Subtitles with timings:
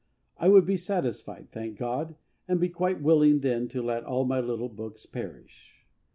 [0.37, 2.15] I would be satisfied, thank God,
[2.47, 5.85] and be quite willing then to let all my little books perish.